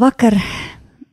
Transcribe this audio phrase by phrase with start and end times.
[0.00, 0.32] Labvakar,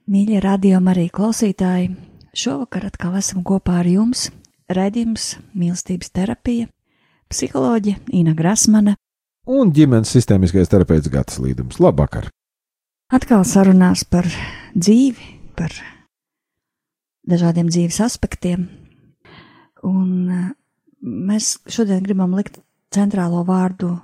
[0.07, 1.89] mīļie radiokamā arī klausītāji!
[2.31, 4.30] Šovakar atkal esam kopā ar jums.
[4.71, 6.69] Redījums, mīlestības terapija,
[7.27, 8.93] psiholoģija Ina Grasmana
[9.43, 11.81] un ģimenes sistēmiskais terapeits Gatis Līdums.
[11.83, 12.30] Labvakar!
[13.11, 14.31] Atkal sarunās par
[14.71, 15.75] dzīvi, par
[17.27, 18.69] dažādiem dzīves aspektiem.
[19.83, 20.47] Un eh,
[21.03, 22.61] mēs šodien gribam likt
[22.95, 23.97] centrālo vārdu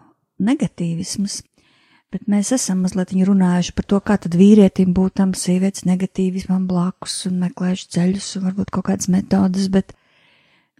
[0.44, 1.40] negatīvisms,
[2.14, 7.24] Bet mēs esam mazliet runājuši par to, kā tad vīrietim būt tam sievietes negatīvismam blakus
[7.26, 9.96] un meklējuši ceļus un varbūt kaut kādas metodas, bet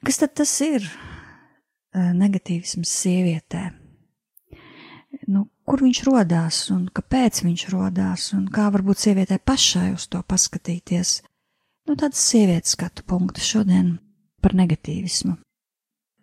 [0.06, 0.86] kas tad tas ir
[1.94, 3.64] negatīvisms sievietē?
[5.26, 10.22] Nu, kur viņš rodās un kāpēc viņš rodās un kā varbūt sievietē pašai uz to
[10.22, 11.22] paskatīties?
[11.90, 13.98] Nu, tāds sievietes skatu punkts šodien
[14.42, 15.40] par negatīvismu.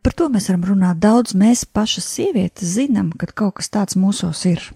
[0.01, 1.35] Par to mēs varam runāt daudz.
[1.37, 4.71] Mēs pašas sievietes zinām, ka kaut kas tāds mūsos ir.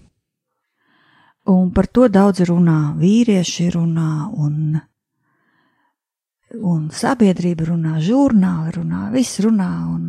[1.45, 4.11] Un par to daudz runā, vīrieši runā,
[4.41, 4.79] un,
[6.57, 10.07] un sabiedrība runā, žurnāli runā, viss runā, un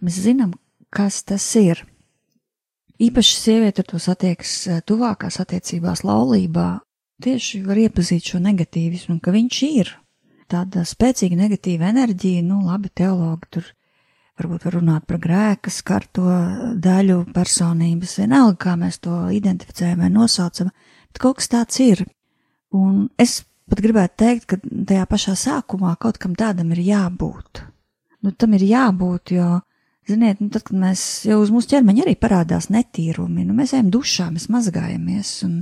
[0.00, 0.54] mēs zinām,
[0.88, 1.84] kas tas ir.
[3.00, 6.68] Īpaši sieviete to satiekas eh, tuvākās attiecībās, laulībā,
[7.24, 9.92] tieši var iepazīt šo negatīvismu, ka viņš ir
[10.50, 13.68] tāda spēcīga negatīva enerģija, nu labi, teologi tur
[14.40, 16.26] varbūt var runāt par grēka skarto
[16.80, 20.72] daļu personības, vienalga, kā mēs to identificējam vai nosaucam,
[21.10, 22.04] bet kaut kas tāds ir.
[22.76, 23.40] Un es
[23.70, 27.64] pat gribētu teikt, ka tajā pašā sākumā kaut kam tādam ir jābūt.
[28.20, 29.60] Nu, tam ir jābūt, jo,
[30.10, 33.92] ziniet, nu, tad, kad mēs jau uz mūsu ķermeņa arī parādās netīrumi, nu, mēs ejam
[33.94, 35.54] dušā, mēs mazgājamies, un,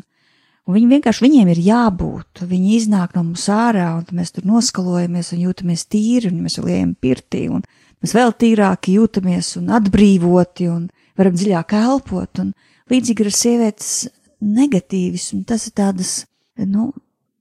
[0.67, 5.35] un viņi vienkārši, viņiem ir jābūt, viņi iznāk no mums ārā, un mēs tur noskalojamies
[5.37, 7.63] un jūtamies tīri, un mēs vēl ejam pirtī, un
[8.03, 10.89] mēs vēl tīrāki jūtamies un atbrīvoti un
[11.19, 12.43] varam dziļāk elpot.
[12.43, 12.55] Un
[12.93, 13.93] līdzīgi ar sievietes
[14.45, 16.13] negatīvismu, tas ir tādas,
[16.63, 16.93] nu,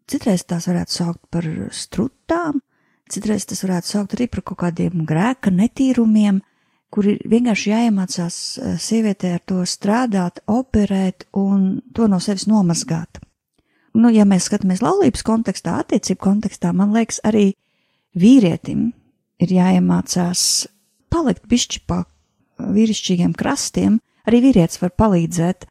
[0.10, 1.46] citreiz tās varētu saukt par
[1.76, 2.62] strutām,
[3.12, 6.42] citreiz tas varētu saukt arī par kaut kādiem grēka netīrumiem,
[6.94, 13.20] kur ir vienkārši jāiemācās eh, sievietē ar to strādāt, operēt un to no sevis nomazgāt.
[13.98, 17.50] Nu, ja mēs skatāmies laulības kontekstā, attiecību kontekstā, man liekas, arī
[18.18, 18.92] vīrietim
[19.44, 20.42] ir jāiemācās
[21.14, 22.04] palikt bišķi pa
[22.58, 25.68] vīrišķīgiem krastiem, arī vīrietis var palīdzēt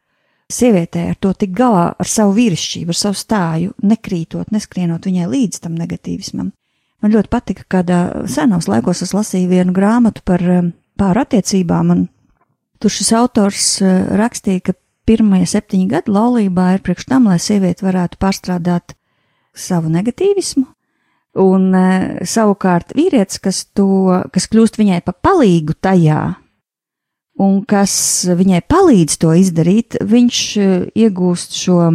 [0.53, 5.63] sievietē ar to tik galā, ar savu vīrišķību, ar savu stāju, nekrītot, neskrienot viņai līdz
[5.65, 6.53] tam negatīvismam.
[7.03, 7.91] Man ļoti patika, kad
[8.31, 10.41] senos laikos es lasīju vienu grāmatu par
[10.97, 12.05] pāru attiecībām, un
[12.81, 13.67] tur šis autors
[14.17, 18.95] rakstīja, ka pirmie septiņi gadi laulībā ir priekš tam, lai sieviete varētu pārstrādāt
[19.57, 20.65] savu negatīvismu,
[21.37, 26.21] Un e, savukārt vīrietis, kas to, kas kļūst viņai pa palīgu tajā,
[27.43, 27.93] un kas
[28.25, 30.69] viņai palīdz to izdarīt, viņš e,
[31.05, 31.91] iegūst šo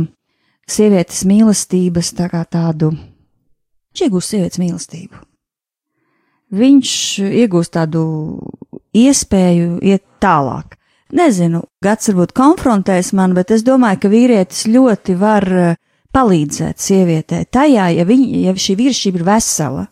[0.70, 5.24] sievietes mīlestības tā kā tādu, viņš iegūst sievietes mīlestību.
[6.52, 6.94] Viņš
[7.42, 8.04] iegūst tādu
[8.94, 10.76] iespēju iet tālāk.
[11.12, 15.72] Nezinu, gads varbūt konfrontēs man, bet es domāju, ka vīrietis ļoti var uh,
[16.12, 19.86] palīdzēt sievietē tajā, ja, viņa, ja šī vīrišķība ir vesela,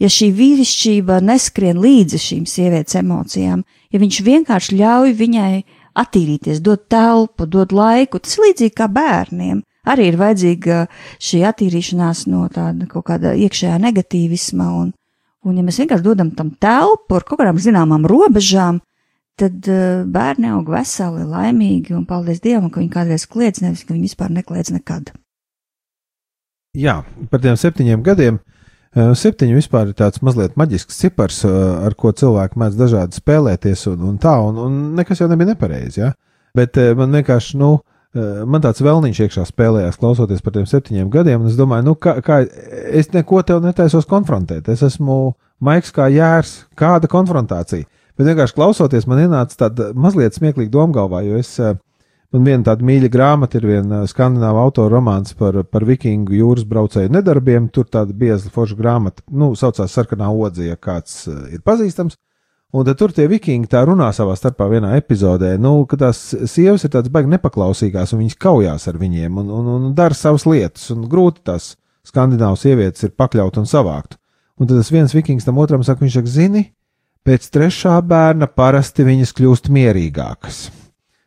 [0.00, 5.52] ja šī vīrišķība neskrien līdzi šīm sievietes emocijām, ja viņš vienkārši ļauj viņai
[5.98, 9.62] attīrīties, dot telpu, dot laiku, tas līdzīgi kā bērniem.
[9.88, 10.82] Arī ir vajadzīga
[11.24, 14.90] šī attīrīšanās no tāda kaut kāda iekšējā negatīvisma, un,
[15.48, 18.82] un ja mēs vienkārši dodam tam telpu ar kaut kādām zināmām robežām,
[19.38, 23.94] tad uh, bērni aug veseli, laimīgi, un paldies Dievam, ka viņi kādreiz kliedz, nevis ka
[23.94, 25.14] viņi vispār nekliedz nekad.
[26.78, 27.00] Jā,
[27.32, 28.38] par tiem septiņiem gadiem
[28.96, 33.82] Uh, septiņi vispār ir tāds mazliet maģisks cipars, uh, ar ko cilvēki mēdz dažādi spēlēties,
[33.90, 36.00] un, un tā, un, un nekas jau nebija nepareizi.
[36.00, 36.14] Ja?
[36.56, 37.76] Bet uh, man vienkārši, nu,
[38.48, 42.16] man tāds vēlniņš iekšā spēlējās, klausoties par tiem septiņiem gadiem, un es domāju, nu, kā,
[42.24, 42.38] kā
[42.88, 44.70] es neko tev netaisos konfrontēt.
[44.72, 45.18] Es esmu
[45.62, 47.84] maigs kā jērs, kāda konfrontācija.
[48.16, 51.76] Bet vienkārši klausoties, man ienāca tāda mazliet smieklīga doma galvā, jo es uh,
[52.28, 57.08] Man viena tāda mīļa grāmata ir viena skandināva autora romāns par, par vikingu jūras braucēju
[57.14, 57.70] nedarbiem.
[57.72, 62.18] Tur tāda bieza forša grāmata, nu, saucās Sarkanā odze, ja kāds ir pazīstams.
[62.76, 66.18] Un tad tur tie vikingi tā runā savā starpā vienā epizodē, nu, ka tās
[66.52, 70.44] sievas ir tādas baigi nepaklausīgās, un viņas kaujās ar viņiem un, un, un dara savas
[70.44, 71.70] lietas, un grūti tās
[72.04, 74.18] skandināvu sievietes ir pakļaut un savākt.
[74.60, 76.66] Un tad tas viens vikings tam otram saka, viņš saka, zini,
[77.24, 80.60] pēc trešā bērna parasti viņas kļūst mierīgākas.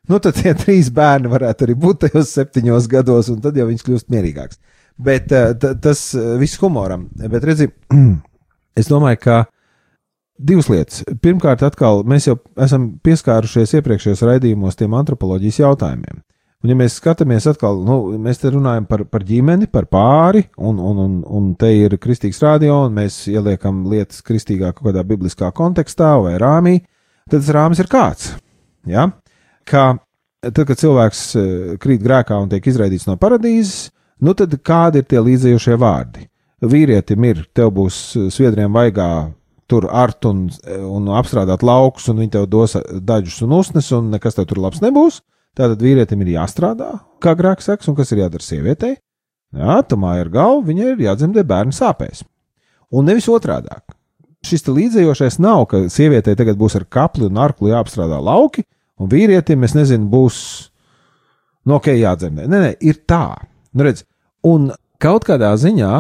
[0.10, 3.84] Nu, tad tie trīs bērni varētu arī būt tajos septiņos gados, un tad jau viņš
[3.86, 4.58] kļūst mierīgāks.
[5.02, 7.08] Bet uh, tas uh, viss humoram.
[7.22, 7.70] Bet redzi,
[8.80, 9.38] es domāju, ka
[10.42, 11.04] divas lietas.
[11.22, 16.22] Pirmkārt, atkal mēs jau esam pieskārušies iepriekšējos raidījumos tiem antropoloģijas jautājumiem.
[16.62, 20.78] Un, ja mēs skatāmies atkal, nu, mēs te runājam par, par ģimeni, par pāri, un,
[20.78, 25.50] un, un, un te ir kristīgs radio, un mēs ieliekam lietas kristīgā kaut kādā bibliskā
[25.58, 26.76] kontekstā vai rāmī,
[27.26, 28.36] tad tas rāmis ir kāds.
[28.90, 29.08] Ja?
[29.68, 29.86] Ka
[30.42, 31.44] tad, kad cilvēks e,
[31.82, 33.92] krīt grēkā un tiek izraidīts no paradīzes,
[34.22, 36.28] nu tad kādi ir tie līdzējošie vārdi?
[36.62, 39.12] Vīrietim ir, tev būs e, sviedriem vaigā
[39.72, 44.12] tur art un, e, un apstrādāt laukus, un viņi tev dos daļus un usnes, un
[44.14, 45.22] nekas tev tur labs nebūs.
[45.58, 46.92] Tātad vīrietim ir jāstrādā,
[47.24, 48.96] kā grēks seks, un kas ir jādara sievietei?
[49.52, 52.24] Jā, tamā ir galva, viņai ir jādzemdē bērnu sāpēs.
[52.96, 53.84] Un nevis otrādāk.
[54.48, 58.64] Šis līdzējošais nav, ka sievietei tagad būs ar kapli un arkli jāapstrādā lauki,
[59.02, 60.38] Un vīrietim, es nezinu, būs
[61.66, 62.48] nu, ok, jādzemdē.
[62.50, 63.26] Nē, nē, ir tā.
[63.74, 64.06] Nu, redz,
[64.48, 64.72] un
[65.02, 65.92] kaut kādā ziņā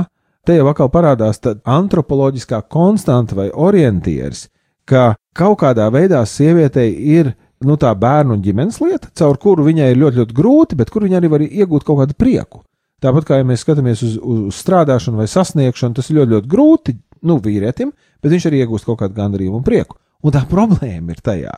[0.47, 4.47] te jau atkal parādās tā antropoloģiskā konstanta vai orientieris,
[4.89, 7.33] ka kaut kādā veidā sievietei ir
[7.65, 11.19] nu, tā bērnu ģimenes lieta, caur kuru viņai ir ļoti, ļoti grūti, bet kur viņa
[11.19, 12.63] arī var iegūt kaut kādu prieku.
[13.01, 16.97] Tāpat kā ja mēs skatāmies uz, uz strādāšanu vai sasniegšanu, tas ir ļoti, ļoti grūti
[17.29, 19.97] nu, vīrietim, bet viņš arī iegūst kaut kādu gandarījumu un prieku.
[20.25, 21.53] Un tā problēma ir tajā,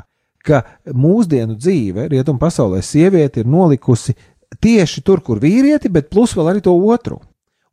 [0.46, 4.16] ka mūsdienu dzīve, rietumu pasaulē, sieviete ir nolikusi
[4.62, 7.20] tieši tur, kur vīrieti, bet plus vēl arī to otru.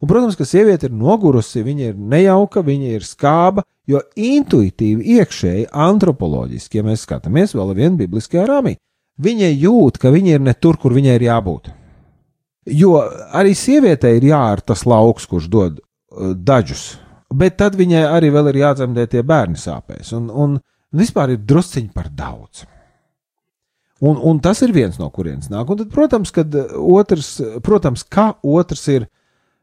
[0.01, 5.67] Un, protams, ka sieviete ir nogurusi, viņa ir nejauka, viņa ir skāba, jo intuitīvi, iekšēji,
[5.77, 8.79] antropoloģiski, ja mēs skatāmies vēl vienā bibliskajā rāmī,
[9.21, 11.69] viņa jūt, ka viņa ir ne tur, kur viņai ir jābūt.
[12.71, 12.97] Jo
[13.37, 16.85] arī sievietei ir jāar tas lauks, kurš dod uh, daļus,
[17.37, 20.15] bet tad viņai arī vēl ir jādzemdē tie bērni sāpēs.
[20.17, 20.57] Un, un
[20.97, 22.67] vispār ir drusciņi par daudz.
[24.01, 25.69] Un, un tas ir viens no kurienes nāk.
[25.69, 27.35] Un tad, protams, kad otrs,
[27.65, 29.09] protams, kā otrs ir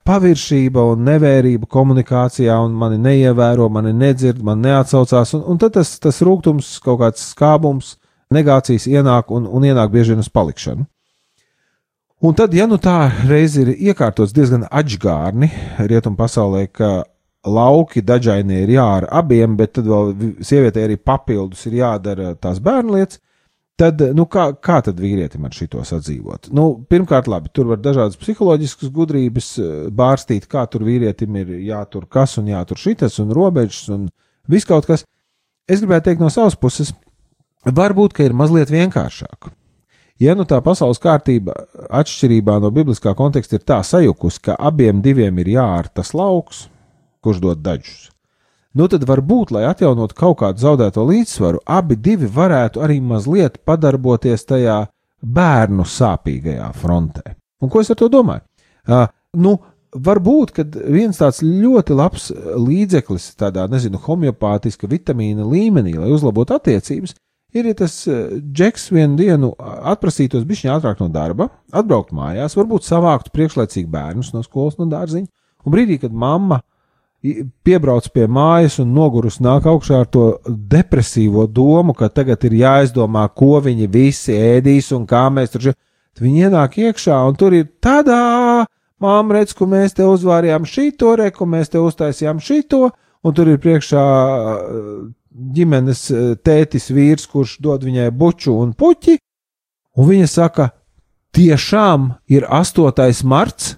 [0.08, 5.98] paviršība un nevērība komunikācijā, un mani neievēro, mani nedzird, man neatsaucās, un, un tad tas,
[6.00, 7.96] tas rūkums, kaut kāds skābums,
[8.34, 10.86] negācijas ienāk un, un ienāk bieži vien uz palikšanu.
[12.18, 17.04] Un tad, ja nu tā reiz ir iekārtots diezgan atžgārni rietumu pasaulē, ka
[17.48, 20.14] lauki dažainie ir jādara abiem, bet tad vēl
[20.44, 23.22] sievietei arī papildus ir jādara tās bērnu lietas.
[23.78, 26.48] Tad, nu, kā, kā tad vīrietim ar šito sadzīvot?
[26.58, 32.08] Nu, pirmkārt, labi, tur var dažādas psiholoģiskas gudrības eh, bārstīt, kā tur vīrietim ir jātur
[32.10, 34.08] kas un jātur šitas un robežas un
[34.50, 35.06] viss kaut kas.
[35.70, 36.90] Es gribētu teikt no savas puses,
[37.70, 39.52] varbūt, ka ir mazliet vienkāršāk.
[40.18, 41.54] Ja nu tā pasaules kārtība
[41.94, 46.66] atšķirībā no bibliskā konteksta ir tā sajukusi, ka abiem diviem ir jārtas lauks,
[47.24, 47.98] kurš dod daļus.
[48.78, 54.46] Nu tad varbūt, lai atjaunotu kaut kādu zaudēto līdzsvaru, abi divi varētu arī mazliet padarboties
[54.46, 54.84] tajā
[55.24, 57.34] bērnu sāpīgajā frontē.
[57.64, 58.44] Un ko es ar to domāju?
[58.86, 59.08] Uh,
[59.42, 59.56] nu,
[59.96, 60.54] varbūt,
[60.92, 67.16] viens tāds ļoti labs līdzeklis, tādā, nezinu, homeopātiska vitamīna līmenī, lai uzlabotu attiecības,
[67.56, 73.34] ir, ja tas džeks vienu dienu atprasītos bišķiņā ātrāk no darba, atbraukt mājās, varbūt savāktu
[73.36, 75.30] priekšlaicīgi bērnus no skolas, no dārziņa,
[75.66, 76.62] un brīdī, kad mamma
[77.66, 83.28] piebrauc pie mājas un nogurus nāk augšā ar to depresīvo domu, ka tagad ir jāizdomā,
[83.36, 85.72] ko viņi visi ēdīs un kā mēs tur.
[86.18, 88.66] Viņi ienāk iekšā un tur ir tādā,
[89.04, 92.88] māma redz, ko mēs te uzvārījām šito, re, ko mēs te uztaisījām šito,
[93.22, 94.88] un tur ir priekšā uh,
[95.54, 99.20] ģimenes uh, tētis vīrs, kurš dod viņai buču un puķi,
[99.98, 100.72] un viņa saka,
[101.38, 103.14] tiešām ir 8.
[103.30, 103.76] marts,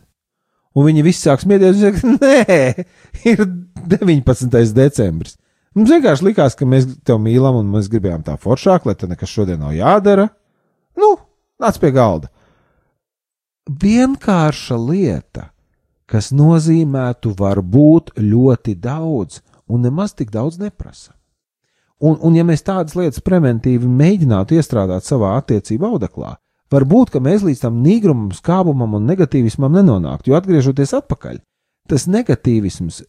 [0.80, 2.86] un viņi visi sāk smieties, un saka, nē,
[3.28, 3.46] ir
[3.92, 4.74] 19.
[4.78, 5.36] decembris.
[5.78, 9.30] Mums vienkārši likās, ka mēs tevi mīlam, un mēs gribējām tā foršāk, lai tev nekas
[9.32, 10.30] šodien nav jādara.
[10.98, 11.14] Nu,
[11.62, 12.32] nāc pie galda.
[13.70, 15.52] Vienkārša lieta,
[16.10, 21.14] kas nozīmētu varbūt ļoti daudz, un nemaz tik daudz neprasa.
[22.00, 26.38] Un, un ja mēs tādas lietas preventīvi mēģinātu iestrādāt savā attiecību audeklā,
[26.74, 31.40] varbūt mēs līdz tam nīgrumam, skābumam un negatīvismam nenonāktu, jo atgriežoties atpakaļ,
[31.90, 33.02] tas negatīvisms,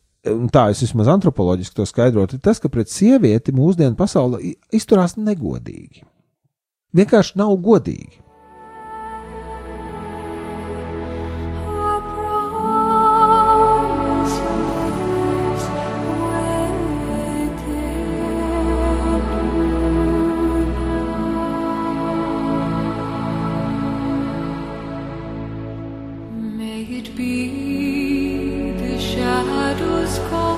[0.52, 6.04] tā es vismaz antropoloģiski to skaidrotu, ir tas, ka pret sievieti mūsdienu pasaule izturās negodīgi.
[6.96, 8.18] Vienkārši nav godīgi.
[26.80, 30.49] May it be the shadows call.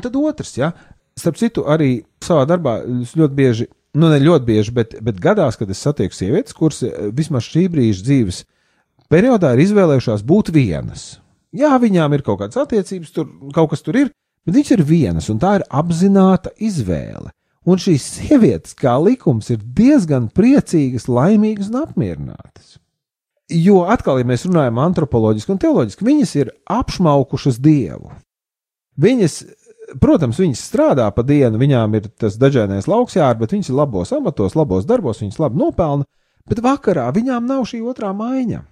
[0.00, 0.70] Un tad otrs, ja,
[1.20, 3.66] starp citu, arī savā darbā ļoti bieži,
[4.00, 7.66] nu ne ļoti bieži, bet, bet gadās, kad es satieku sievietes, kuras eh, vismaz šī
[7.72, 8.38] brīža dzīves
[9.12, 11.18] periodā ir izvēlējušās būt vienas.
[11.52, 14.12] Jā, viņām ir kaut kādas attiecības, tur kaut kas tur ir,
[14.46, 17.34] bet viņas ir vienas, un tā ir apzināta izvēle.
[17.68, 22.78] Un šīs sievietes, kā likums, ir diezgan priecīgas, laimīgas un apmierinātas.
[23.52, 28.14] Jo atkal, ja mēs runājam antropoloģiski un teoloģiski, viņas ir apšaukušas dievu.
[29.00, 29.40] Viņas
[30.00, 34.12] protams, viņas strādā pa dienu, viņām ir tas dažādais lauks jārada, bet viņas ir labos
[34.16, 36.06] amatos, labos darbos, viņas labi nopelna,
[36.48, 38.62] bet vakarā viņām nav šī otrā maiņa.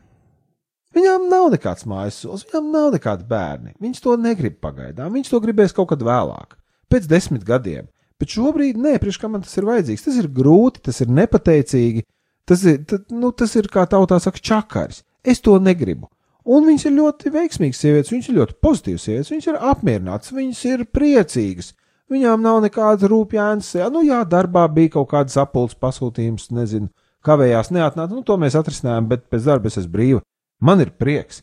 [0.97, 3.75] Viņām nav nekāds mājas solis, viņām nav nekādi bērni.
[3.83, 6.57] Viņas to negrib pagaidām, viņas to gribēs kaut kad vēlāk,
[6.89, 7.91] pēc desmit gadiem.
[8.19, 12.03] Bet šobrīd, nē, priekš kā man tas ir vajadzīgs, tas ir grūti, tas ir nepateicīgi,
[12.49, 15.05] tas ir, tad, nu, tas ir kā tautā saka, čakars.
[15.23, 16.09] Es to negribu.
[16.49, 20.63] Un viņas ir ļoti veiksmīgas sievietes, viņas ir ļoti pozitīvas sievietes, viņas ir apmierinātas, viņas
[20.71, 21.75] ir priecīgas.
[22.09, 26.89] Viņām nav nekādas rūpjānas, nu jā, darbā bija kaut kāds apelsīns pasūtījums, nezinu,
[27.27, 30.23] kavējās neatnāca, nu to mēs atrisinājām, bet pēc darba es esmu brīva.
[30.65, 31.43] Man ir prieks.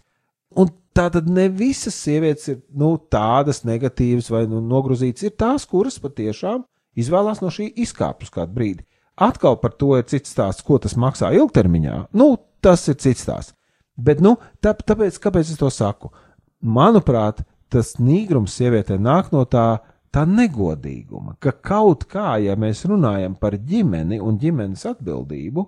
[0.57, 5.67] Un tā tad ne visas sievietes ir nu, tādas negatīvas vai nu, nogrūzītas, ir tās,
[5.69, 6.63] kuras patiešām
[6.97, 8.87] izvēlās no šī izkāpt uz kādu brīdi.
[9.21, 11.99] Atkal par to ir cits stāsts, ko tas maksā ilgtermiņā.
[12.17, 12.33] Nu,
[12.63, 13.55] tas ir cits stāsts.
[13.95, 16.11] Bet, nu, tā, tāpēc, kāpēc es to saku?
[16.61, 19.79] Manuprāt, tas nīgrums sievietē nāk no tā,
[20.11, 25.65] tā negodīguma, ka kaut kā, ja mēs runājam par ģimeni un ģimenes atbildību,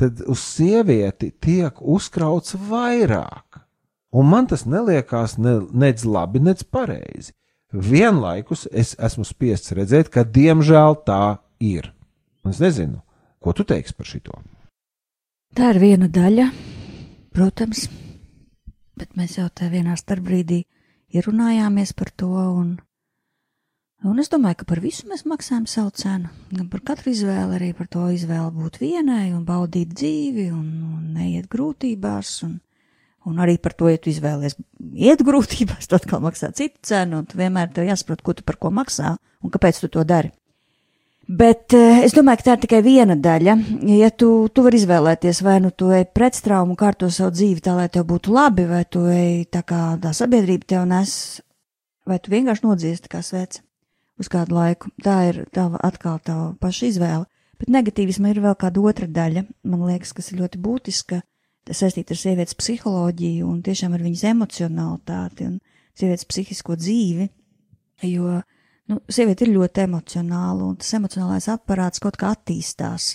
[0.00, 3.60] tad uz sievieti tiek uzkrauts vairāk.
[4.16, 7.34] Un man tas neliekās ne, nec labi, nec pareizi.
[7.70, 11.92] Vienlaikus es esmu spiests redzēt, ka diemžēl tā ir.
[12.42, 12.98] Un es nezinu,
[13.38, 14.40] ko tu teiksi par šito.
[15.54, 16.48] Tā ir viena daļa
[17.30, 17.84] Protams,
[18.98, 20.64] bet mēs jau te vienā starpbrīdī
[21.14, 22.72] ierunājāmies par to, un,
[24.02, 26.32] un es domāju, ka par visu mēs maksājam savu cenu.
[26.50, 31.06] Gan par katru izvēli, arī par to izvēli būt vienai un baudīt dzīvi un, un
[31.18, 32.40] neiet grūtībās.
[32.48, 32.58] Un,
[33.28, 34.54] Un arī par to, ja tu izvēlies
[34.96, 38.56] iet grūtībās, tad atkal maksā citu cenu, un tu vienmēr tev jāsaprot, ko tu par
[38.56, 39.10] ko maksā
[39.44, 40.30] un kāpēc tu to dari.
[41.30, 43.54] Bet uh, es domāju, ka tā ir tikai viena daļa.
[43.94, 47.86] Ja tu, tu vari izvēlēties, vai nu tu ej pretstraumu, kārto savu dzīvi tā, lai
[47.92, 51.12] tev būtu labi, vai tu ej tā kā tā sabiedrība tev nes,
[52.08, 53.62] vai tu vienkārši nodziesti kā svece.
[54.20, 54.90] uz kādu laiku.
[55.00, 57.24] Tā ir tava atkal tava paša izvēle.
[57.60, 61.20] Bet negatīvisma ir vēl kāda otra daļa, man liekas, kas ir ļoti būtiska,
[61.68, 65.58] tas saistīta ar sievietes psiholoģiju un tiešām ar viņas emocionalitāti un
[65.96, 67.28] sievietes psihisko dzīvi,
[68.08, 68.38] jo,
[68.90, 73.14] nu, sieviete ir ļoti emocionāla un tas emocionālais aparāts kaut kā attīstās.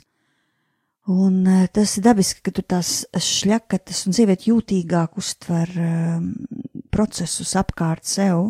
[1.12, 6.32] Un eh, tas ir dabiski, ka tur tās šļakatas un sieviete jūtīgāk uztver um,
[6.89, 8.48] procesus apkārt sev.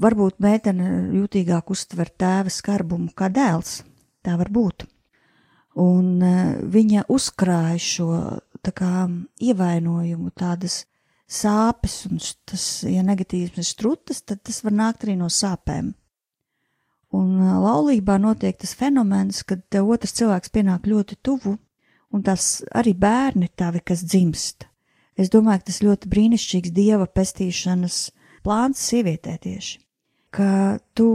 [0.00, 3.84] Varbūt meitene jūtīgāk uztver tēva skarbumu kā dēls.
[4.24, 4.88] Tā var būt.
[5.78, 8.10] Un uh, viņa uzkrāja šo
[8.66, 9.06] tā kā
[9.38, 10.82] ievainojumu, tādas
[11.30, 12.18] sāpes, un
[12.50, 15.94] tas, ja negatīvs ir strutas, tad tas var nākt arī no sāpēm.
[17.16, 21.56] Un laulībā notiek tas fenomens, kad otrs cilvēks pienāk ļoti tuvu,
[22.14, 24.68] un tas arī bērni tavi, kas dzimst.
[25.18, 27.98] Es domāju, ka tas ļoti brīnišķīgs dieva pestīšanas
[28.46, 29.80] plāns sievietē tieši.
[30.30, 31.08] Ka tu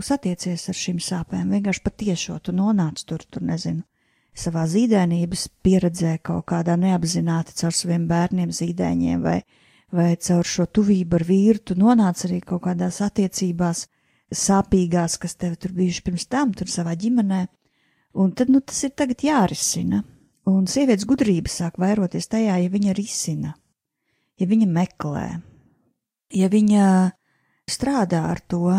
[0.00, 3.84] satiecies ar šīm sāpēm, vienkārši patiešo, tu nonāc tur, tur nezinu,
[4.32, 9.42] savā zīdēnības pieredzē kaut kādā neapzināti caur saviem bērniem zīdēņiem vai,
[9.92, 13.86] vai caur šo tuvību ar vīru, tu nonāc arī kaut kādās attiecībās
[14.36, 17.44] sāpīgās, kas tev tur bijuši pirms tam, tur savā ģimenē,
[18.20, 20.02] un tad, nu, tas ir tagad jārisina.
[20.50, 23.52] Un sievietes gudrība sāk vairoties tajā, ja viņa risina,
[24.42, 25.26] ja viņa meklē,
[26.34, 26.86] ja viņa
[27.70, 28.72] strādā ar to,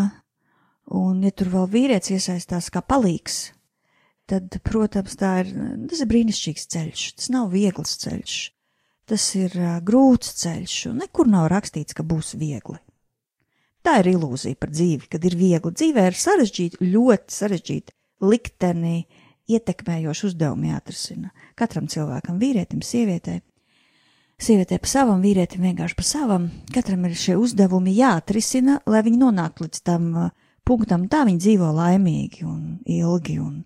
[0.92, 3.54] un ja tur vēl vīrietis iesaistās kā palīgs,
[4.28, 5.54] tad, protams, tā ir,
[5.88, 8.36] tas ir brīnišķīgs ceļš, tas nav viegls ceļš,
[9.08, 9.56] tas ir
[9.88, 12.76] grūts ceļš, un nekur nav rakstīts, ka būs viegli.
[13.84, 15.72] Tā ir ilūzija par dzīvi, kad ir viegli.
[15.76, 19.02] Dzīvē ir sarežģīti, ļoti sarežģīti likteni,
[19.52, 21.34] ietekmējoši uzdevumi jāatrisina.
[21.58, 23.42] Katram cilvēkam, vīrietim, sievietei.
[24.40, 26.48] Sievietē pa savam, vīrietim vienkārši pa savam.
[26.74, 30.32] Katram ir šie uzdevumi jāatrisina, lai viņi nonāktu līdz tam uh,
[30.66, 33.60] punktam, tā viņi dzīvo laimīgi un ilgi un,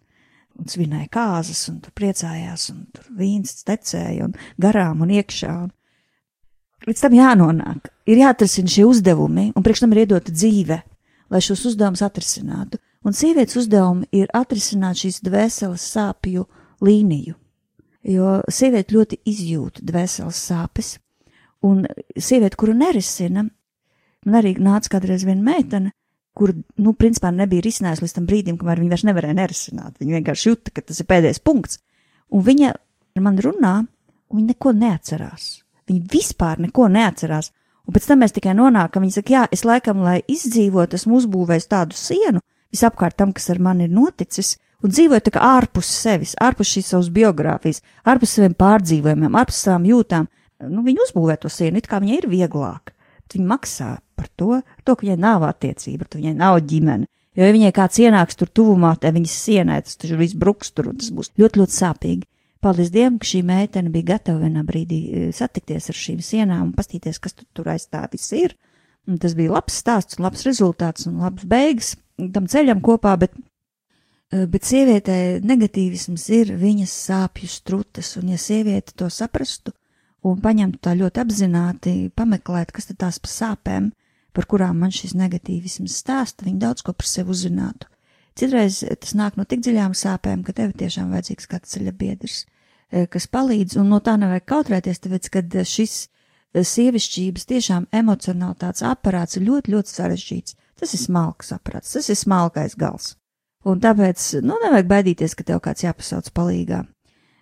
[0.59, 5.55] un svinēja kāzas un tur priecājās un tur vīns tecēja un garām un iekšā.
[5.65, 5.73] Un
[6.87, 7.91] līdz tam jānonāk.
[8.09, 10.79] Ir jāatrisina šie uzdevumi un priekš tam ir iedota dzīve,
[11.29, 12.81] lai šos uzdevumus atrisinātu.
[13.07, 16.47] Un sievietes uzdevumi ir atrisināt šīs dvēseles sāpju
[16.85, 17.37] līniju,
[18.11, 20.97] jo sieviete ļoti izjūt dvēseles sāpes,
[21.65, 23.47] un sieviete, kuru nerisina,
[24.27, 25.93] man arī nāca kādreiz viena meitene,
[26.39, 29.97] kur, nu, principā nebija risinājusi līdz tam brīdim, kamēr viņa vairs nevarēja nerisināt.
[29.99, 31.81] Viņa vienkārši jūta, ka tas ir pēdējais punkts,
[32.31, 33.75] un viņa ar mani runā,
[34.31, 35.49] un viņa neko neatcerās.
[35.89, 37.53] Viņa vispār neko neatcerās.
[37.89, 41.71] Un pēc tam mēs tikai nonākam, viņa saka, jā, es laikam, lai izdzīvotu, esmu uzbūvējis
[41.71, 42.43] tādu sienu,
[42.75, 46.93] visapkārt tam, kas ar mani ir noticis, un dzīvoju tā kā ārpus sevis, ārpus šīs
[46.93, 50.29] savas biogrāfijas, ārpus saviem pārdzīvojumiem, ārpus savām jūtām.
[50.69, 52.93] Nu, viņi uzbūvē to sienu, it kā viņai ir vieglāk.
[53.33, 57.09] Viņa maksā par to, to, ka viņai nav attiecība, ka viņai nav ģimene.
[57.39, 60.91] Jo, ja viņai kāds ienāks tur tuvumā, tad viņas sienē tas taču viss bruks tur,
[60.91, 62.27] un tas būs ļoti, ļoti sāpīgi.
[62.65, 66.75] Paldies Dievam, ka šī meitene bija gatava vienā brīdī e, satikties ar šīm sienām un
[66.75, 68.57] pastīties, kas tur, tur aiz tā viss ir.
[69.09, 73.35] Un tas bija labs stāsts un labs rezultāts un labs beigas tam ceļam kopā, bet,
[74.33, 79.73] eh, bet sievietē negatīvisms ir viņas sāpju strutes, un ja sieviete to saprastu
[80.25, 83.93] un paņemtu tā ļoti apzināti, pameklēt, kas tad tās pa sāpēm,
[84.35, 87.87] par kurām man šis negatīvisms stāsta, viņa daudz ko par sevi uzzinātu.
[88.39, 92.45] Citreiz tas nāk no tik dziļām sāpēm, ka tev tiešām vajadzīgs kāds ceļa biedrs,
[92.93, 98.87] eh, kas palīdz, un no tā nevajag kautrēties, tāpēc, ka šis eh, sievišķības tiešām emocionālitātes
[98.87, 100.59] aparāts ir ļoti, ļoti sarežģīts.
[100.79, 103.17] Tas ir smalks saprats, tas ir smalkais gals.
[103.67, 106.85] Un tāpēc, nu, nevajag baidīties, ka tev kāds jāpasauc palīgā.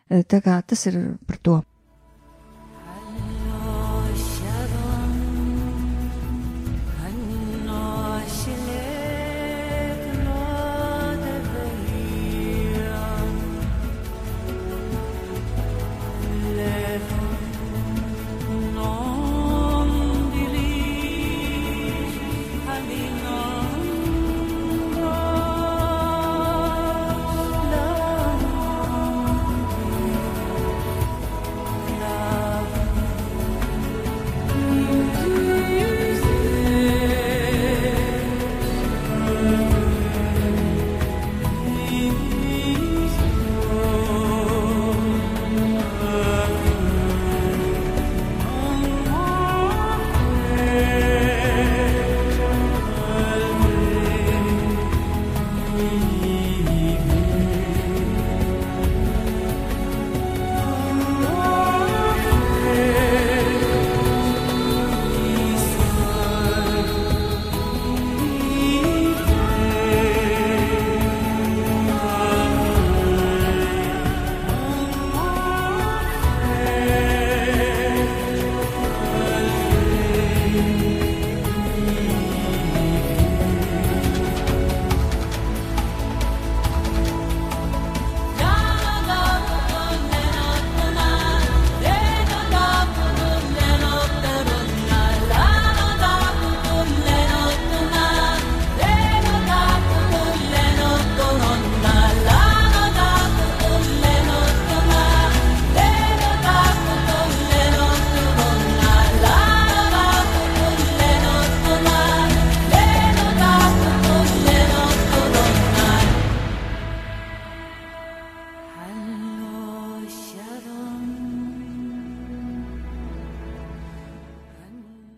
[0.09, 0.96] Tā kā tas ir
[1.28, 1.59] par to.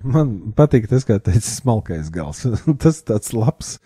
[0.09, 2.45] Man patīk tas, kā teica smalkais gals.
[2.83, 3.77] tas tāds labs,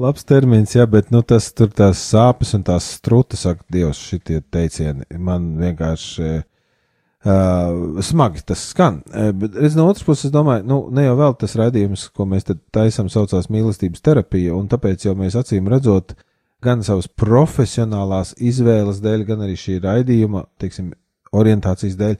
[0.00, 4.40] labs termins, jā, bet nu, tas tur tās sāpes un tās strutas, saka, Dievs, šitie
[4.54, 9.02] teicieni man vienkārši uh, smagi tas skan.
[9.12, 12.48] Uh, bet es no otras puses domāju, nu, ne jau vēl tas raidījums, ko mēs
[12.48, 16.16] te taisam, saucās mīlestības terapija, un tāpēc jau mēs acīm redzot,
[16.64, 20.90] gan savas profesionālās izvēles dēļ, gan arī šī raidījuma, teiksim,
[21.38, 22.18] orientācijas dēļ,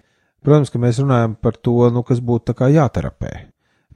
[0.49, 3.33] Protams, ka mēs runājam par to, nu, kas būtu jāterapē.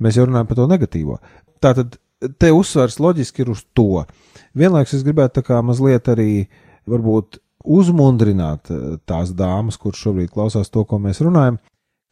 [0.03, 1.19] Mēs jau runājam par to negatīvo.
[1.63, 1.97] Tātad
[2.39, 4.05] te uzsvers loģiski ir uz to.
[4.59, 6.47] Vienlaikus es gribētu tā kā mazliet arī
[6.91, 11.59] varbūt uzmundrināt eh, tās dāmas, kuras šobrīd klausās to, ko mēs runājam,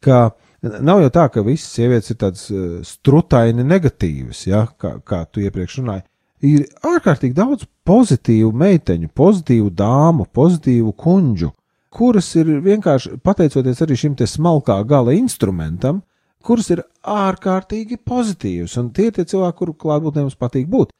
[0.03, 5.23] ka nav jau tā, ka visas sievietes ir tādas eh, strutaini negatīvas, ja, kā, kā
[5.27, 6.07] tu iepriekš runāji.
[6.41, 11.51] Ir ārkārtīgi daudz pozitīvu meiteņu, pozitīvu dāmu, pozitīvu kuģu,
[11.91, 16.01] kuras ir vienkārši pateicoties arī šim smalkā gala instrumentam,
[16.43, 20.93] kuras ir ārkārtīgi pozitīvas, un tie ir tie cilvēki, kuru klātbūtnē mums patīk būt.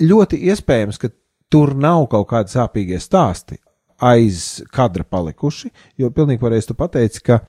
[0.00, 1.10] Ļoti iespējams, ka
[1.50, 3.60] tur nav kaut kādi sāpīgie stāsti
[4.00, 7.42] aiz kadra palikuši, jo pilnīgi pareizi tu pateici, ka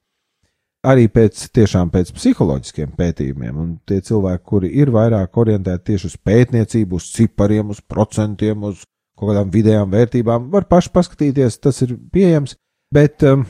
[0.87, 6.17] arī pēc tiešām pēc psiholoģiskiem pētījumiem, un tie cilvēki, kuri ir vairāk orientēti tieši uz
[6.25, 8.83] pētniecību, uz cipariem, uz procentiem, uz
[9.21, 10.49] kaut kādām vidējām vērtībām.
[10.51, 12.57] Var paši paskatīties, tas ir pieejams.
[12.91, 13.45] Bet um,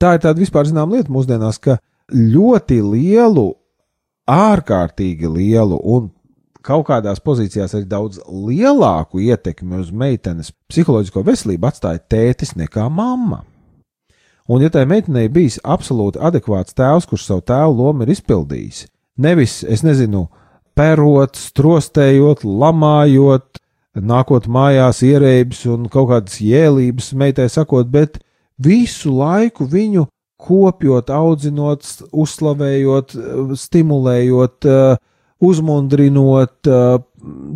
[0.00, 1.80] tā ir tāda vispār zināma lieta mūsdienās, ka
[2.14, 3.50] ļoti lielu,
[4.30, 6.08] ārkārtīgi lielu un
[6.66, 13.44] kaut kādās pozīcijās arī daudz lielāku ietekmi uz meitenes psiholoģisko veselību atstāja tētis nekā mamma.
[14.46, 18.84] Un, ja tai meitenei bijis absolūti adekvāts tēvs, kurš savu tēvu lomu ir izpildījis,
[19.18, 20.28] nevis, es nezinu,
[20.76, 23.58] perot, strostējot, lamājot,
[24.02, 28.20] nākot mājās ierēbis un kaut kādas jēlības meitai sakot, bet
[28.58, 30.06] visu laiku viņu
[30.36, 33.16] kopjot, audzinot, uzslavējot,
[33.56, 34.68] stimulējot,
[35.46, 36.70] uzmundrinot,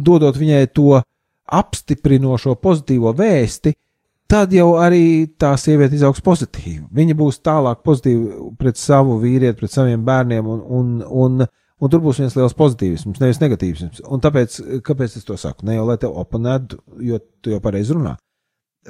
[0.07, 1.00] dodot viņai to
[1.50, 3.74] apstiprinošo pozitīvo vēsti,
[4.31, 6.85] tad jau arī tā sieviete izaugs pozitīvi.
[6.94, 11.46] Viņa būs tālāk pozitīva pret savu vīrieti, pret saviem bērniem, un, un, un
[11.80, 14.02] un tur būs viens liels pozitīvisms, nevis negatīvisms.
[14.12, 15.66] Un tāpēc, kāpēc es to saku?
[15.68, 18.16] Ne jau lai te oponētu, jo tu jau pareizi runā.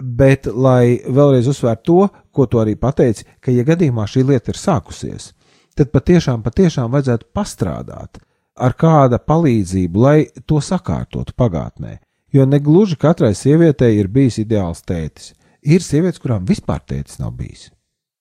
[0.01, 4.59] Bet, lai vēlreiz uzsvērtu to, ko tu arī pateici, ka, ja gadījumā šī lieta ir
[4.59, 5.33] sākusies,
[5.79, 8.21] tad patiešām, patiešām vajadzētu pastrādāt
[8.61, 11.99] ar kāda palīdzību, lai to sakārtotu pagātnē.
[12.31, 15.33] Jo ne gluži katrai sievietei ir bijis ideāls tētis.
[15.67, 17.69] Ir sievietes, kurām vispār tētis nav bijis,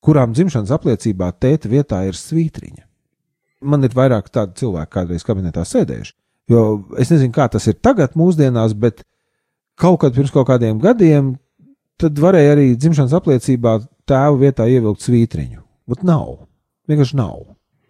[0.03, 2.88] kurām dzimšanas apliecībā tēta vietā ir svītriņa
[3.61, 6.15] man ir vairāk tādu cilvēku kādreiz kabinetā sēdējuši.
[6.49, 6.63] Jo
[6.97, 9.03] es nezinu, kā tas ir tagad, mūsdienās, bet
[9.79, 11.35] kaut kad pirms kaut kādiem gadiem,
[11.99, 15.61] tad varēja arī dzimšanas apliecībā tēva vietā ievilkt svītriņu.
[15.89, 16.47] Bet nav.
[16.89, 17.43] Vienkārši nav.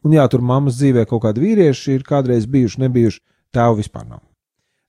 [0.03, 3.21] Un jā, tur mammas dzīvē kaut kādi vīrieši ir kādreiz bijuši, nebijuši,
[3.55, 4.23] tēva vispār nav.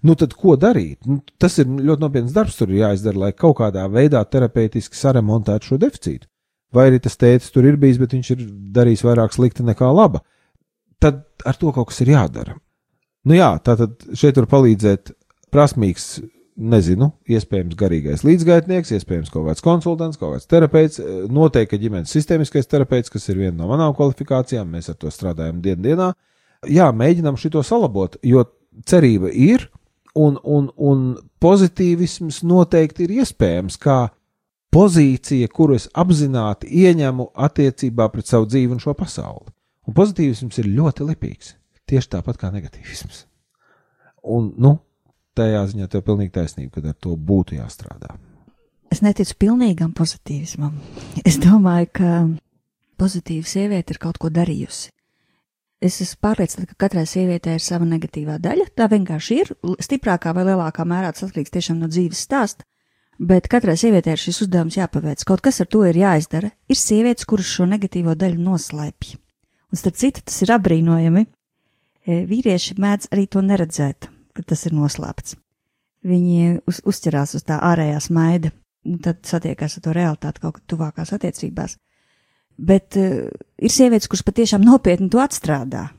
[0.07, 1.03] Nu, tad ko darīt?
[1.05, 5.73] Nu, tas ir ļoti nopietns darbs, tur ir jāizdara, lai kaut kādā veidā terapeitiski saremontētu
[5.73, 6.27] šo deficītu.
[6.73, 10.23] Vai arī tas tēvs tur ir bijis, bet viņš ir darījis vairāk slikta nekā laba
[11.03, 12.57] tad ar to kaut kas ir jādara.
[13.29, 15.13] Nu jā, tā tad šeit var palīdzēt
[15.53, 16.21] prasmīgs,
[16.61, 21.01] nezinu, iespējams, garīgais līdzgaitnieks, iespējams, kaut kāds konsultants, kaut kāds terapeits,
[21.33, 25.87] noteikti ģimenes sistēmiskais terapeits, kas ir viena no manām kvalifikācijām, mēs ar to strādājam dienas
[25.87, 26.11] dienā.
[26.69, 28.45] Jā, mēģinām šo salabot, jo
[28.89, 29.71] cerība ir,
[30.15, 31.07] un, un, un
[31.41, 34.01] pozitīvisms noteikti ir iespējams, kā
[34.75, 39.49] pozīcija, kuru es apzināti ieņemu attiecībā pret savu dzīvi un šo pasauli.
[39.91, 41.57] Un pozitīvisms ir ļoti lipīgs.
[41.91, 43.25] Tieši tāpat kā negatīvisms.
[44.31, 44.77] Un, nu,
[45.35, 48.13] tajā ziņā tev ir pilnīgi taisnība, ka ar to būtu jāstrādā.
[48.95, 50.77] Es neticu pilnīgam pozitīvismam.
[51.27, 52.13] Es domāju, ka
[53.03, 54.93] pozitīva sieviete ir kaut ko darījusi.
[55.83, 58.69] Es esmu pārliecināta, ka katrai sievietei ir sava negatīvā daļa.
[58.77, 59.51] Tā vienkārši ir.
[59.83, 62.69] Stiprākā vai lielākā mērā tas atkarīgs tiešām no dzīves stāsta.
[63.19, 65.27] Bet katrai sievietei ir šis uzdevums jāpaveic.
[65.27, 66.55] Kaut kas ar to ir jāizdara.
[66.71, 69.17] Ir sievietes, kuras šo negatīvo daļu noslēpj.
[69.71, 71.27] Un starp citu, tas ir apbrīnojami.
[72.01, 75.37] E, vīrieši mēdz arī to neredzēt, ka tas ir noslēpts.
[76.11, 78.51] Viņi uz, uzķerās uz tā ārējā smaida,
[78.89, 81.77] un tad satiekās ar to realitāti kaut kur tuvākās attiecībās.
[82.61, 83.29] Bet uh,
[83.61, 85.91] ir sievietes, kuras patiešām nopietni to atstrādā.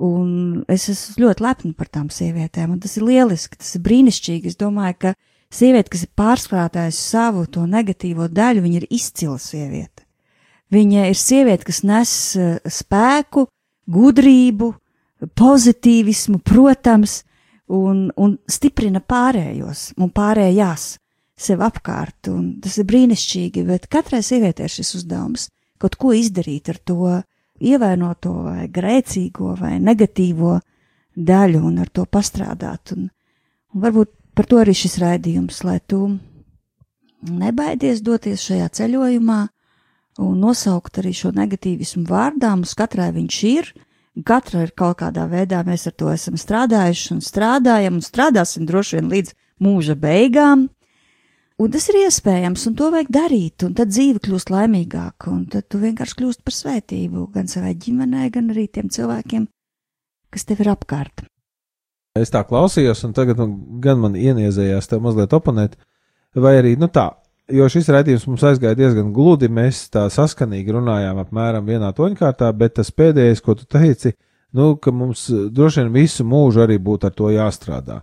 [0.00, 4.48] Un es esmu ļoti lepna par tām sievietēm, un tas ir lieliski, tas ir brīnišķīgi.
[4.48, 5.12] Es domāju, ka
[5.52, 9.99] sieviete, kas ir pārskrātājusi savu to negatīvo daļu, viņa ir izcila sieviete.
[10.70, 13.48] Viņa ir sieviete, kas nes eh, spēku,
[13.90, 14.70] gudrību,
[15.36, 17.20] pozitīvismu, protams,
[17.70, 20.94] un, un stiprina pārējos un pārējās
[21.40, 22.30] sev apkārt.
[22.32, 25.48] Un tas ir brīnišķīgi, bet katrai sievietei ir šis uzdevums
[25.80, 27.12] kaut ko izdarīt ar to
[27.60, 30.58] ievainoto vai grēcīgo vai negatīvo
[31.16, 32.94] daļu un ar to pastrādāt.
[32.96, 33.08] Un,
[33.74, 36.02] un varbūt par to arī šis raidījums, lai tu
[37.30, 39.40] nebaidies doties šajā ceļojumā
[40.18, 43.70] un nosaukt arī šo negatīvismu vārdā, mums katrai viņš ir,
[44.26, 48.98] katra ir kaut kādā veidā, mēs ar to esam strādājuši un strādājam un strādāsim droši
[48.98, 50.68] vien līdz mūža beigām.
[51.60, 55.66] Un tas ir iespējams, un to vajag darīt, un tad dzīve kļūst laimīgāka, un tad
[55.68, 59.44] tu vienkārši kļūst par svētību gan savai ģimenei, gan arī tiem cilvēkiem,
[60.32, 61.26] kas tev ir apkārt.
[62.16, 63.50] Es tā klausījos, un tagad nu,
[63.84, 65.76] gan man ieniezējās tev mazliet oponēt,
[66.34, 67.10] vai arī, nu tā,
[67.54, 72.76] jo šis raidījums mums aizgāja diezgan gludi, mēs tā saskanīgi runājām apmēram vienā toņkārtā, bet
[72.78, 74.14] tas pēdējais, ko tu teici,
[74.56, 78.00] nu, ka mums droši vien visu mūžu arī būtu ar to jāstrādā.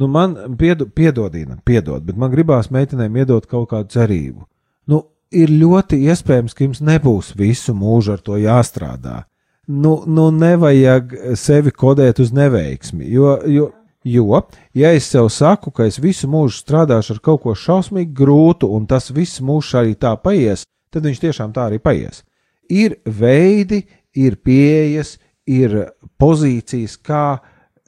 [0.00, 4.46] Nu, man piedo, piedodina, piedod, bet man gribās meitenēm iedot kaut kādu cerību.
[4.88, 9.24] Nu, ir ļoti iespējams, ka jums nebūs visu mūžu ar to jāstrādā.
[9.70, 13.68] Nu, nu nevajag sevi kodēt uz neveiksmi, jo, jo,
[14.04, 14.42] jo,
[14.74, 18.86] ja es sev saku, ka es visu mūžu strādāšu ar kaut ko šausmīgi grūtu, un
[18.90, 22.22] tas viss mūžs arī tā paies, tad viņš tiešām tā arī paies.
[22.70, 23.82] Ir veidi,
[24.14, 25.74] ir pieejas, ir
[26.20, 27.40] pozīcijas, kā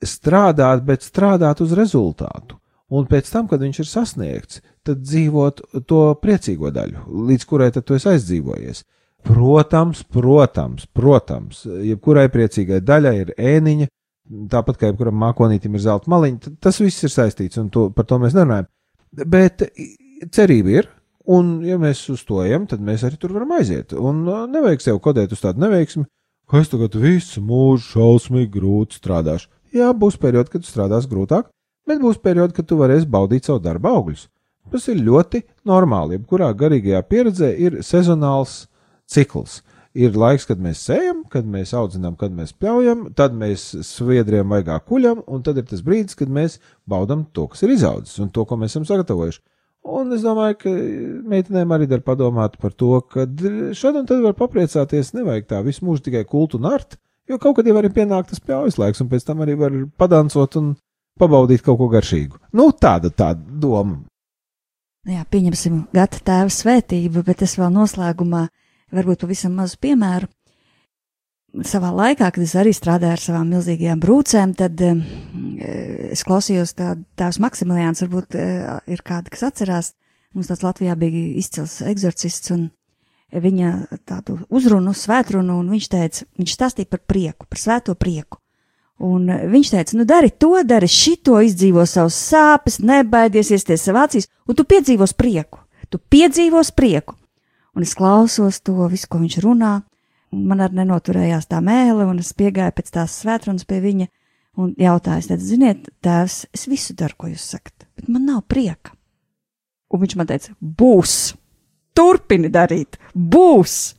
[0.02, 2.58] strādāt, bet strādāt uz rezultātu.
[2.92, 7.86] Un pēc tam, kad viņš ir sasniegts, tad dzīvot to priecīgo daļu, līdz kurai tad
[7.88, 8.82] tu esi aizdzīvojies.
[9.22, 13.86] Protams, protams, protams, jebkurai priecīgai daļai ir ēniņa,
[14.52, 18.18] tāpat kā jebkuram mākonītam ir zelta maliņa, tas viss ir saistīts, un to, par to
[18.22, 18.68] mēs nerunājam.
[19.12, 19.64] Bet
[20.32, 20.88] cerība ir,
[21.32, 23.94] un ja mēs uz to ejam, tad mēs arī tur varam aiziet.
[23.96, 26.06] Un uh, nevajag sev kodēt uz tādu neveiksmi,
[26.50, 29.50] ka es tagad visu mūžu šausmīgi grūti strādāšu.
[29.72, 31.48] Jā, būs periodi, kad strādās grūtāk,
[31.88, 34.26] bet būs periodi, kad tu varēsi baudīt savu darbu augļus.
[34.72, 36.18] Tas ir ļoti normāli.
[36.18, 38.66] Jebkurā garīgajā pieredzē ir sezonāls
[39.10, 39.60] cikls.
[39.92, 44.78] Ir laiks, kad mēs sējam, kad mēs audzinām, kad mēs pļaujam, tad mēs sviedriem vaigā
[44.88, 46.56] kuļam, un tad ir tas brīdis, kad mēs
[46.88, 49.42] baudām to, kas ir izaudzis un to, ko mēs esam sagatavojuši.
[49.92, 50.72] Un es domāju, ka
[51.28, 53.26] meitenēm arī dar padomāt par to, ka
[53.76, 56.96] šad un tad var papriecāties, nevajag tā visu mūžu tikai kultu un artu
[57.30, 60.56] Jo kaut kad jau arī pienāk tas pļaujas laiks, un pēc tam arī var padancot
[60.58, 60.72] un
[61.20, 62.40] pabaudīt kaut ko garšīgu.
[62.58, 64.00] Nu, tāda tāda doma.
[65.08, 68.46] Jā, pieņemsim gata tēva svētību, bet es vēl noslēgumā
[68.92, 70.28] varbūt pavisam mazu piemēru.
[71.68, 75.00] Savā laikā, kad es arī strādāju ar savām milzīgajām brūcēm, tad uh,
[76.12, 79.92] es klausījos tādu tēvs Maksimiliāns, varbūt uh, ir kādi, kas atcerās.
[80.32, 82.70] Mums tāds Latvijā bija izcils eksorcists, un
[83.32, 83.72] viņa
[84.08, 88.40] tādu uzrunu, svētrunu, un viņš teica, viņš stāstīja par prieku, par svēto prieku.
[89.02, 94.28] Un viņš teica, nu dari to, dari šito, izdzīvo savus sāpes, nebaidies iesties savā acīs,
[94.46, 95.60] un tu piedzīvos prieku.
[95.92, 97.16] Tu piedzīvos prieku.
[97.76, 99.74] Un es klausos to visu, ko viņš runā,
[100.32, 104.08] un man arī nenoturējās tā mēle, un es piegāju pēc tās svētrunas pie viņa
[104.60, 108.92] un jautāju, tad, ziniet, tēvs, es visu daru, ko jūs sakat, bet man nav prieka.
[109.92, 111.32] Un viņš man teica, būs!
[111.96, 113.94] turpini darīt, būs.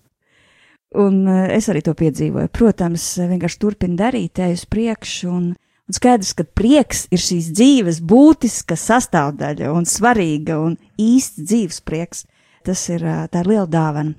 [1.03, 2.51] Un eh, es arī to piedzīvoju.
[2.53, 8.01] Protams, vienkārši turpini darīt, ej uz priekšu, un, un skaidrs, ka prieks ir šīs dzīves
[8.05, 12.27] būtiska sastāvdaļa un svarīga un īsts dzīves prieks.
[12.63, 14.15] Tas ir tā ir liela dāvana.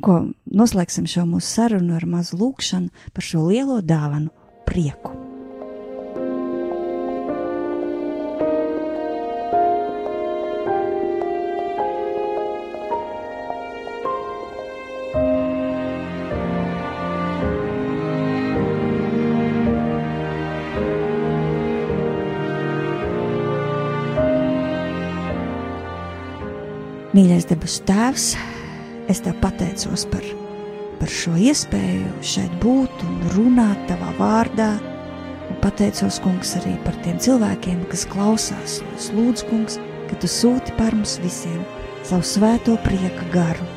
[0.00, 4.32] Ko noslēgsim šo mūsu sarunu ar mazu lūkšanu par šo lielo dāvanu-
[4.68, 5.31] prieku.
[27.12, 28.30] Mīļais debesu Tēvs,
[29.12, 30.24] es Tev pateicos par,
[30.96, 34.68] par šo iespēju šeit būt un runāt Tavā vārdā.
[35.52, 38.78] Un pateicos, Kungs, arī par tiem cilvēkiem, kas klausās.
[38.96, 39.76] Es lūdzu, Kungs,
[40.08, 41.58] ka Tu sūti par mums visiem
[42.08, 43.68] savu svēto prieka garu.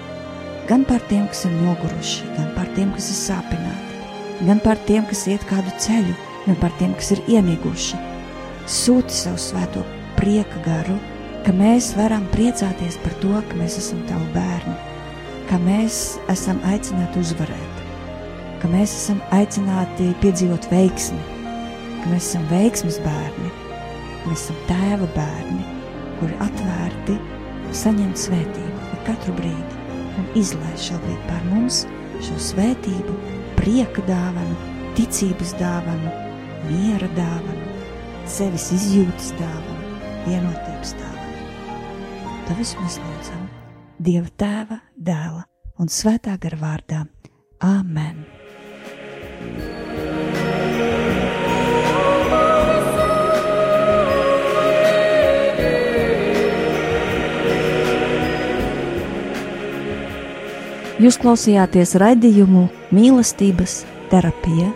[0.69, 3.99] Gan par tiem, kas ir noguruši, gan par tiem, kas ir sāpināti,
[4.47, 7.99] gan par tiem, kas iet kādu ceļu, gan par tiem, kas ir iemiguši.
[8.63, 9.83] Sūti savu svēto
[10.15, 10.95] prieka garu
[11.45, 14.75] ka mēs varam priecāties par to, ka mēs esam tavi bērni,
[15.49, 15.99] ka mēs
[16.33, 17.83] esam aicināti uzvarēt,
[18.63, 21.21] ka mēs esam aicināti piedzīvot veiksmi,
[22.01, 23.53] ka mēs esam veiksmes bērni,
[24.23, 25.61] ka mēs esam tēva bērni,
[26.19, 27.19] kuri atvērti
[27.75, 29.81] saņemt svētību katru brīdi
[30.19, 31.83] un izlaiž šobrīd par mums
[32.25, 33.15] šo svētību,
[33.59, 34.55] prieka dāvanu,
[34.97, 36.13] ticības dāvanu,
[36.69, 37.73] miera dāvanu,
[38.37, 41.14] sevis izjūtas dāvanu, vienotības dāvanu.
[42.45, 43.45] Tavis mēs lūdzam,
[44.05, 45.45] Dieva tēva, dēla
[45.81, 46.99] un svētā gara vārdā.
[47.65, 48.19] Āmen!
[61.01, 63.79] Jūs klausījāties raidījumu mīlestības
[64.13, 64.69] terapijā.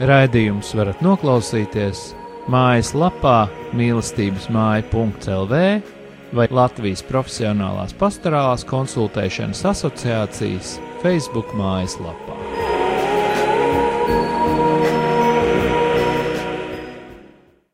[0.00, 2.08] Raidījums varat noklausīties
[2.48, 3.36] mājaslapā
[3.76, 5.60] mīlestības māja.clv
[6.34, 12.25] vai Latvijas Profesionālās pastorālās konsultēšanas asociācijas Facebook mājaslapā.